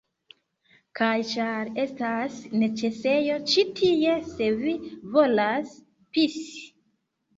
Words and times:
Kaj 0.99 1.09
ĉar... 1.31 1.67
estas 1.83 2.39
neĉesejo 2.63 3.37
ĉi 3.53 3.67
tie 3.81 4.17
se 4.33 4.49
vi 4.65 4.75
volas 5.19 5.77
pisi 6.17 6.65